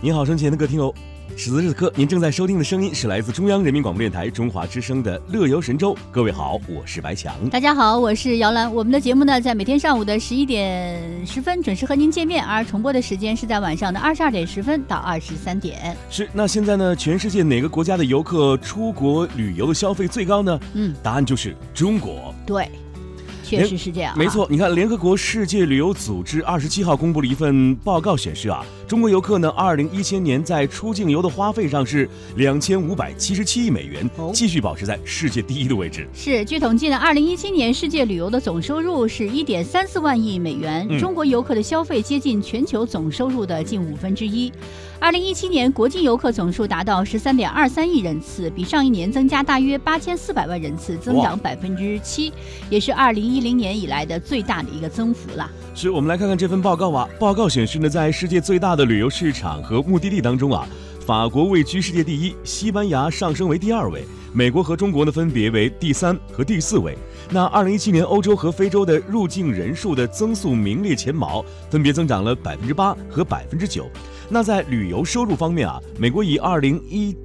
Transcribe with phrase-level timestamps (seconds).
[0.00, 0.94] 您好，生前的各位听友，
[1.36, 5.92] 此时此刻您正在收听的声音是来自中央人民广播电台中华之声的《乐游神州》。
[6.12, 7.34] 各位好，我是白强。
[7.50, 8.72] 大家好，我是姚兰。
[8.72, 15.96] 我们的节目呢，在每天上午的十一点十分准时和您见面，而重播的时间是在晚上的二十二点十分到二十三点。
[16.08, 20.60] 是，那现在呢，全世界哪个国家的游客出国旅游的消费最高呢？
[20.74, 22.32] 嗯，答案就是中国。
[22.46, 22.70] 对。
[23.48, 24.46] 确实是这样，没错。
[24.50, 36.06] 你看，联合国世界旅游组织二十七号公布了一份报告，显示啊，中国游客呢，二零一七年在出境游的花费上是两千五百七十七亿美元，继续保持在世界第一的位置。
[36.12, 44.52] 是，据统计呢，二零一七年世界旅游的总收入是一点三四万亿美元，中国游客的消费接近全球总收入的近五分之一。
[45.00, 52.32] 二零一七年国际游客总数达到十三点二三亿人次，比上一年增加大约八千四百万人次，增长百分之七，
[52.68, 55.48] 也是二零一一零年以来的最大的一个增幅了。
[55.72, 57.08] 是，我们来看看这份报告啊。
[57.20, 60.66] 报告显示呢，在世界最大的旅游市场和目的地当中啊，
[61.06, 66.98] 法国位居世界第一，西班牙上升为第二位，美国和中国呢分别为第三和第四位。
[67.30, 73.88] 那二零一七年欧洲和非洲的入境人数的增速名列前茅，分别增长了百分之八和百分之九。
[74.28, 77.16] 那在旅游收入方面啊，美国以二零一。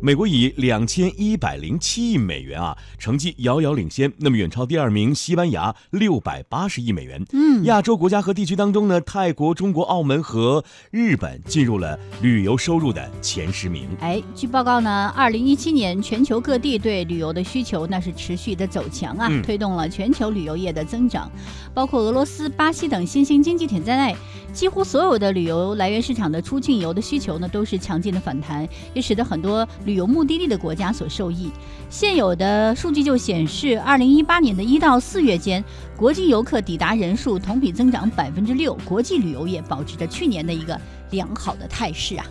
[0.00, 4.12] 美国以两千一百零七亿美元啊，成绩遥遥领先。
[4.18, 7.24] 那么远超第二名西班牙六百八十亿美元。
[7.32, 13.88] 嗯，亚洲国家和地区当中呢，泰国、中国、澳门和日本进入了旅游收入的前十名。
[14.00, 21.30] 哎，据报告呢，二零一七年全球各地对旅游的需求那是持续的走强啊，推动了全球旅游业的增长。
[21.72, 24.14] 包括俄罗斯、巴西等新兴经济体在内，
[24.52, 31.50] 几乎所有的旅游来源市场的出境游的需求呢，都是强劲的反弹，也使得很多旅游目的地的国家所受益。
[31.90, 35.64] 现有的数据就显示，二零一八年的一到四月间，
[35.96, 42.24] 国际游客抵达人数同比增长百分之六，国际旅游业保持着去年的一个良好的态势啊。